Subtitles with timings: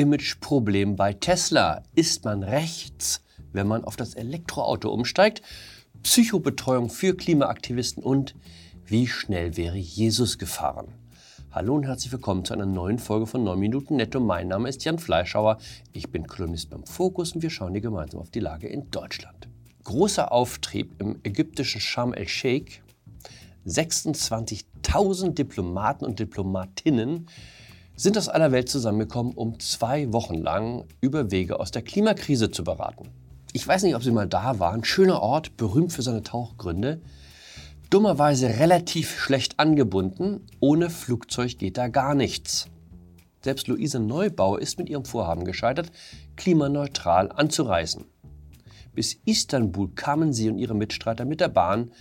[0.00, 1.82] Imageproblem bei Tesla.
[1.94, 3.22] Ist man rechts,
[3.52, 5.42] wenn man auf das Elektroauto umsteigt?
[6.02, 8.34] Psychobetreuung für Klimaaktivisten und
[8.86, 10.94] wie schnell wäre Jesus gefahren?
[11.50, 14.20] Hallo und herzlich willkommen zu einer neuen Folge von 9 Minuten Netto.
[14.20, 15.58] Mein Name ist Jan Fleischhauer.
[15.92, 19.48] Ich bin Kolumnist beim Fokus und wir schauen hier gemeinsam auf die Lage in Deutschland.
[19.84, 22.80] Großer Auftrieb im ägyptischen Sharm el-Sheikh.
[23.66, 27.26] 26.000 Diplomaten und Diplomatinnen
[28.02, 32.64] sind aus aller Welt zusammengekommen, um zwei Wochen lang über Wege aus der Klimakrise zu
[32.64, 33.10] beraten.
[33.52, 34.84] Ich weiß nicht, ob Sie mal da waren.
[34.84, 37.02] Schöner Ort, berühmt für seine Tauchgründe.
[37.90, 40.46] Dummerweise relativ schlecht angebunden.
[40.60, 42.68] Ohne Flugzeug geht da gar nichts.
[43.42, 45.92] Selbst Luise Neubauer ist mit ihrem Vorhaben gescheitert,
[46.36, 48.06] klimaneutral anzureisen.
[48.94, 51.92] Bis Istanbul kamen sie und ihre Mitstreiter mit der Bahn.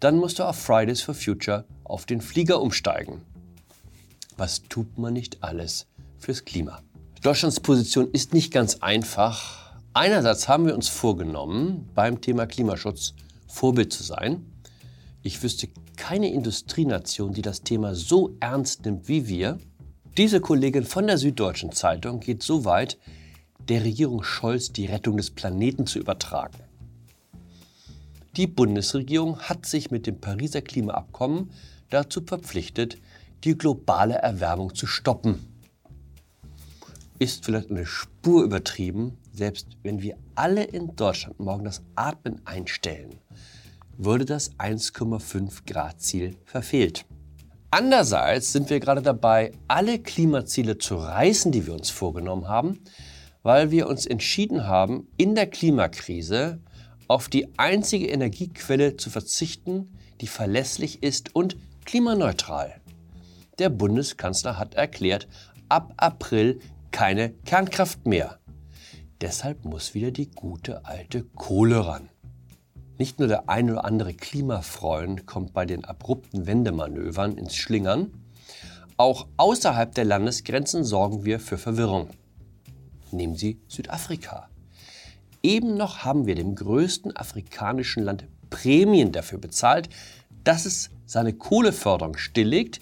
[0.00, 3.22] Dann musste auf Fridays for Future auf den Flieger umsteigen.
[4.36, 5.86] Was tut man nicht alles
[6.18, 6.82] fürs Klima?
[7.22, 9.74] Deutschlands Position ist nicht ganz einfach.
[9.94, 13.14] Einerseits haben wir uns vorgenommen, beim Thema Klimaschutz
[13.46, 14.44] Vorbild zu sein.
[15.22, 19.58] Ich wüsste keine Industrienation, die das Thema so ernst nimmt wie wir.
[20.18, 22.98] Diese Kollegin von der Süddeutschen Zeitung geht so weit,
[23.68, 26.58] der Regierung Scholz die Rettung des Planeten zu übertragen.
[28.36, 31.50] Die Bundesregierung hat sich mit dem Pariser Klimaabkommen
[31.88, 32.98] dazu verpflichtet,
[33.44, 35.46] die globale Erwärmung zu stoppen.
[37.18, 43.20] Ist vielleicht eine Spur übertrieben, selbst wenn wir alle in Deutschland morgen das Atmen einstellen,
[43.96, 47.06] würde das 1,5 Grad Ziel verfehlt.
[47.70, 52.80] Andererseits sind wir gerade dabei, alle Klimaziele zu reißen, die wir uns vorgenommen haben,
[53.42, 56.60] weil wir uns entschieden haben, in der Klimakrise
[57.08, 62.80] auf die einzige Energiequelle zu verzichten, die verlässlich ist und klimaneutral.
[63.58, 65.28] Der Bundeskanzler hat erklärt,
[65.68, 68.38] ab April keine Kernkraft mehr.
[69.20, 72.10] Deshalb muss wieder die gute alte Kohle ran.
[72.98, 78.12] Nicht nur der ein oder andere Klimafreund kommt bei den abrupten Wendemanövern ins Schlingern,
[78.98, 82.08] auch außerhalb der Landesgrenzen sorgen wir für Verwirrung.
[83.10, 84.48] Nehmen Sie Südafrika.
[85.42, 89.88] Eben noch haben wir dem größten afrikanischen Land Prämien dafür bezahlt,
[90.44, 92.80] dass es seine Kohleförderung stilllegt,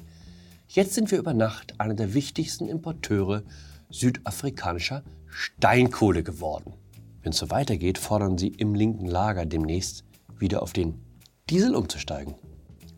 [0.75, 3.45] Jetzt sind wir über Nacht einer der wichtigsten Importeure
[3.91, 6.75] südafrikanischer Steinkohle geworden.
[7.23, 10.03] Wenn es so weitergeht, fordern sie im linken Lager demnächst
[10.37, 11.01] wieder auf den
[11.49, 12.35] Diesel umzusteigen.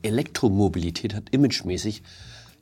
[0.01, 2.03] Elektromobilität hat imagemäßig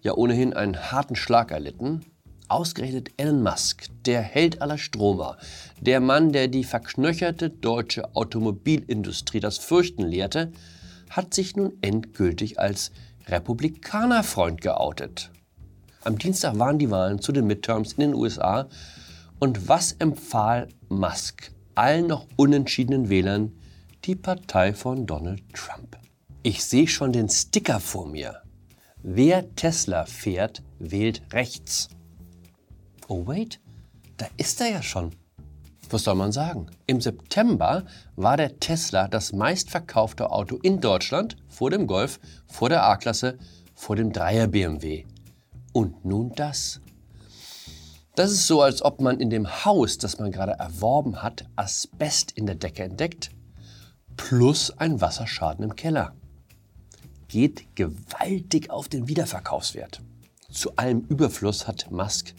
[0.03, 2.05] ja ohnehin einen harten Schlag erlitten.
[2.49, 5.39] Ausgerechnet Elon Musk, der Held aller Stromer,
[5.81, 10.51] der Mann, der die verknöcherte deutsche Automobilindustrie das Fürchten lehrte,
[11.09, 12.91] hat sich nun endgültig als
[13.29, 15.31] Republikanerfreund geoutet.
[16.03, 18.69] Am Dienstag waren die Wahlen zu den Midterms in den USA
[19.39, 23.53] und was empfahl Musk allen noch unentschiedenen Wählern?
[24.05, 25.97] Die Partei von Donald Trump.
[26.43, 28.43] Ich sehe schon den Sticker vor mir.
[29.03, 31.89] Wer Tesla fährt, wählt rechts.
[33.09, 33.61] Oh wait,
[34.19, 35.13] da ist er ja schon.
[35.91, 36.67] Was soll man sagen?
[36.87, 37.85] Im September
[38.17, 43.39] war der Tesla das meistverkaufte Auto in Deutschland vor dem Golf, vor der A-Klasse,
[43.75, 45.05] vor dem Dreier BMW.
[45.73, 46.81] Und nun das.
[48.15, 52.31] Das ist so, als ob man in dem Haus, das man gerade erworben hat, Asbest
[52.33, 53.31] in der Decke entdeckt,
[54.17, 56.15] plus ein Wasserschaden im Keller.
[57.27, 60.01] Geht gewaltig auf den Wiederverkaufswert.
[60.51, 62.35] Zu allem Überfluss hat Musk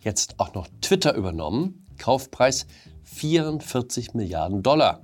[0.00, 1.85] jetzt auch noch Twitter übernommen.
[1.96, 2.66] Kaufpreis
[3.04, 5.02] 44 Milliarden Dollar.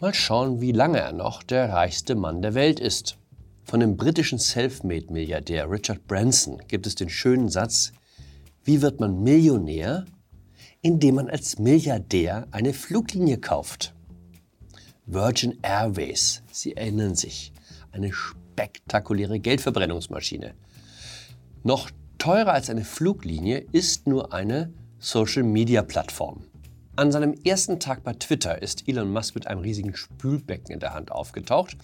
[0.00, 3.16] Mal schauen, wie lange er noch der reichste Mann der Welt ist.
[3.62, 7.92] Von dem britischen Selfmade-Milliardär Richard Branson gibt es den schönen Satz,
[8.64, 10.04] wie wird man Millionär?
[10.82, 13.94] Indem man als Milliardär eine Fluglinie kauft.
[15.06, 17.52] Virgin Airways, Sie erinnern sich,
[17.92, 20.54] eine spektakuläre Geldverbrennungsmaschine.
[21.62, 24.72] Noch teurer als eine Fluglinie ist nur eine
[25.04, 26.44] Social-Media-Plattform.
[26.96, 30.94] An seinem ersten Tag bei Twitter ist Elon Musk mit einem riesigen Spülbecken in der
[30.94, 31.76] Hand aufgetaucht.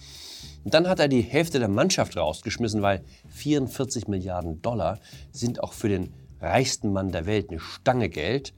[0.65, 4.97] Dann hat er die Hälfte der Mannschaft rausgeschmissen, weil 44 Milliarden Dollar
[5.31, 8.53] sind auch für den reichsten Mann der Welt eine Stange Geld.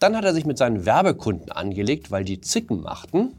[0.00, 3.34] Dann hat er sich mit seinen Werbekunden angelegt, weil die Zicken machten.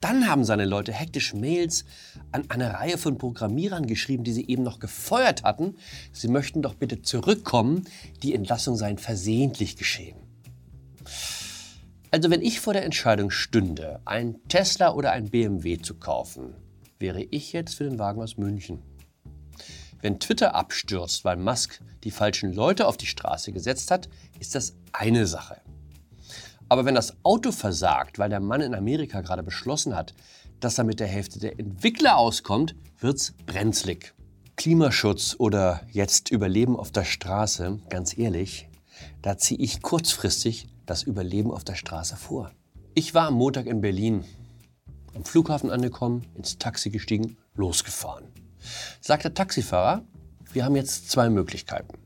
[0.00, 1.84] Dann haben seine Leute hektisch Mails
[2.32, 5.76] an eine Reihe von Programmierern geschrieben, die sie eben noch gefeuert hatten.
[6.12, 7.84] Sie möchten doch bitte zurückkommen,
[8.22, 10.16] die Entlassung sei versehentlich geschehen.
[12.10, 16.54] Also wenn ich vor der Entscheidung stünde, ein Tesla oder ein BMW zu kaufen,
[16.98, 18.82] wäre ich jetzt für den Wagen aus München.
[20.02, 24.08] Wenn Twitter abstürzt, weil Musk die falschen Leute auf die Straße gesetzt hat,
[24.38, 25.60] ist das eine Sache.
[26.70, 30.14] Aber wenn das Auto versagt, weil der Mann in Amerika gerade beschlossen hat,
[30.60, 34.14] dass er mit der Hälfte der Entwickler auskommt, wird's brenzlig.
[34.56, 38.68] Klimaschutz oder jetzt Überleben auf der Straße, ganz ehrlich,
[39.20, 42.52] da ziehe ich kurzfristig das Überleben auf der Straße vor.
[42.94, 44.24] Ich war am Montag in Berlin,
[45.16, 48.26] am Flughafen angekommen, ins Taxi gestiegen, losgefahren.
[49.00, 50.04] Sagt der Taxifahrer,
[50.52, 51.98] wir haben jetzt zwei Möglichkeiten.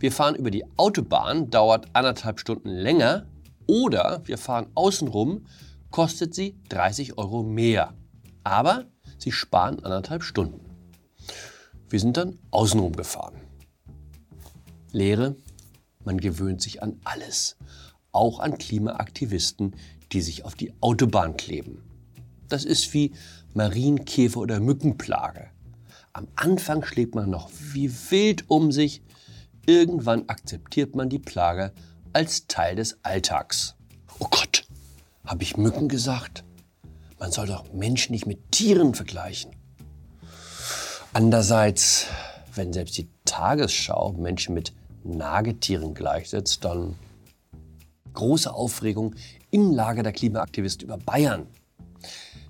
[0.00, 3.26] Wir fahren über die Autobahn, dauert anderthalb Stunden länger,
[3.68, 5.46] oder wir fahren außenrum,
[5.92, 7.94] kostet sie 30 Euro mehr.
[8.42, 8.86] Aber
[9.18, 10.60] sie sparen anderthalb Stunden.
[11.88, 13.36] Wir sind dann außenrum gefahren.
[14.90, 15.36] Lehre,
[16.04, 17.56] man gewöhnt sich an alles,
[18.10, 19.76] auch an Klimaaktivisten,
[20.12, 21.82] die sich auf die Autobahn kleben.
[22.48, 23.12] Das ist wie
[23.52, 25.50] Marienkäfer oder Mückenplage.
[26.14, 29.02] Am Anfang schlägt man noch wie wild um sich,
[29.66, 31.72] irgendwann akzeptiert man die Plage
[32.18, 33.76] als Teil des Alltags.
[34.18, 34.66] Oh Gott,
[35.24, 36.42] habe ich Mücken gesagt?
[37.20, 39.52] Man soll doch Menschen nicht mit Tieren vergleichen.
[41.12, 42.06] Andererseits,
[42.56, 44.72] wenn selbst die Tagesschau Menschen mit
[45.04, 46.96] Nagetieren gleichsetzt, dann
[48.14, 49.14] große Aufregung
[49.52, 51.46] im Lager der Klimaaktivisten über Bayern.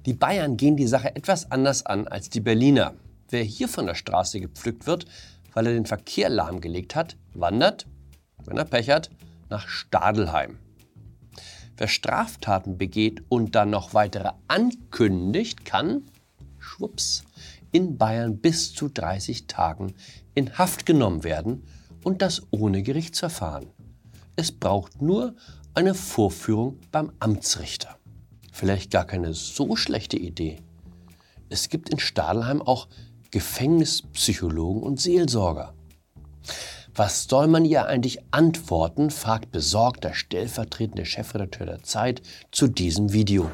[0.06, 2.94] Die Bayern gehen die Sache etwas anders an als die Berliner.
[3.28, 5.04] Wer hier von der Straße gepflückt wird,
[5.52, 7.86] weil er den Verkehr lahmgelegt hat, wandert,
[8.46, 9.10] wenn er Pech hat,
[9.50, 10.58] nach Stadelheim.
[11.76, 16.02] Wer Straftaten begeht und dann noch weitere ankündigt, kann,
[16.58, 17.24] schwupps,
[17.70, 19.94] in Bayern bis zu 30 Tagen
[20.34, 21.64] in Haft genommen werden
[22.02, 23.68] und das ohne Gerichtsverfahren.
[24.36, 25.34] Es braucht nur
[25.74, 27.98] eine Vorführung beim Amtsrichter.
[28.52, 30.60] Vielleicht gar keine so schlechte Idee.
[31.48, 32.88] Es gibt in Stadelheim auch
[33.30, 35.74] Gefängnispsychologen und Seelsorger.
[36.98, 43.12] Was soll man ihr eigentlich antworten, fragt besorgt der stellvertretende Chefredakteur der Zeit zu diesem
[43.12, 43.52] Video.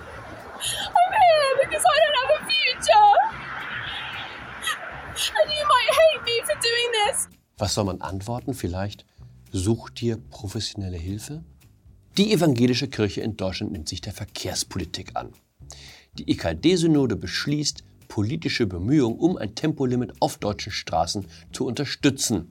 [7.59, 8.55] Was soll man antworten?
[8.55, 9.05] Vielleicht
[9.53, 11.45] such dir professionelle Hilfe?
[12.17, 15.35] Die evangelische Kirche in Deutschland nimmt sich der Verkehrspolitik an.
[16.15, 22.51] Die EKD-Synode beschließt, politische Bemühungen um ein Tempolimit auf deutschen Straßen zu unterstützen.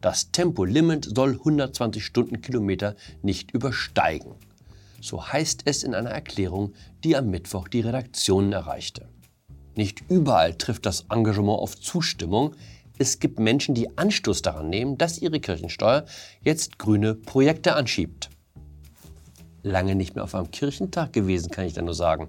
[0.00, 4.34] Das Tempolimit soll 120 Stundenkilometer nicht übersteigen.
[5.00, 6.74] So heißt es in einer Erklärung,
[7.04, 9.08] die am Mittwoch die Redaktionen erreichte.
[9.74, 12.54] Nicht überall trifft das Engagement auf Zustimmung.
[12.98, 16.04] Es gibt Menschen, die Anstoß daran nehmen, dass ihre Kirchensteuer
[16.42, 18.30] jetzt grüne Projekte anschiebt
[19.62, 22.28] lange nicht mehr auf einem Kirchentag gewesen, kann ich da nur sagen.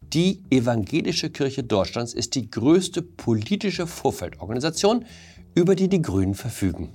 [0.00, 5.04] Die Evangelische Kirche Deutschlands ist die größte politische Vorfeldorganisation,
[5.58, 6.94] über die die Grünen verfügen.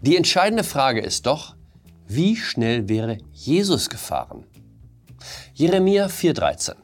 [0.00, 1.56] Die entscheidende Frage ist doch,
[2.06, 4.46] wie schnell wäre Jesus gefahren?
[5.52, 6.76] Jeremia 4:13.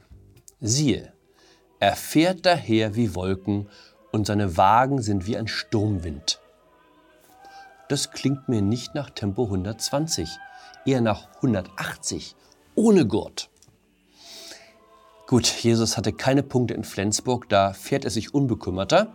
[0.60, 1.14] Siehe,
[1.80, 3.70] er fährt daher wie Wolken
[4.12, 6.40] und seine Wagen sind wie ein Sturmwind.
[7.88, 10.28] Das klingt mir nicht nach Tempo 120
[10.84, 12.36] eher nach 180
[12.74, 13.48] ohne Gurt.
[15.26, 19.14] Gut, Jesus hatte keine Punkte in Flensburg, da fährt er sich unbekümmerter.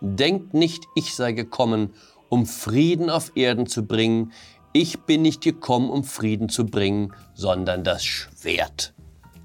[0.00, 1.94] Denkt nicht, ich sei gekommen,
[2.28, 4.32] um Frieden auf Erden zu bringen.
[4.72, 8.94] Ich bin nicht gekommen, um Frieden zu bringen, sondern das Schwert.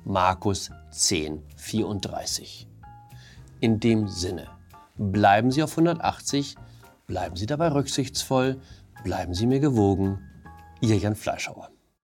[0.04, 2.68] Markus 10, 34.
[3.62, 4.48] In dem Sinne,
[4.98, 6.56] bleiben Sie auf 180,
[7.08, 8.60] bleiben Sie dabei rücksichtsvoll,
[9.04, 10.20] bleiben Sie mir gewogen.
[10.82, 11.71] Ihr Jan Fleischhauer.